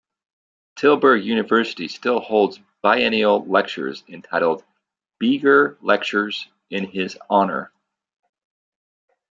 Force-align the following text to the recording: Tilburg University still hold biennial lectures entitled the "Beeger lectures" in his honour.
Tilburg 0.77 1.23
University 1.23 1.87
still 1.87 2.21
hold 2.21 2.57
biennial 2.81 3.45
lectures 3.45 4.03
entitled 4.07 4.61
the 4.61 4.65
"Beeger 5.39 5.77
lectures" 5.83 6.47
in 6.71 6.85
his 6.85 7.19
honour. 7.29 7.71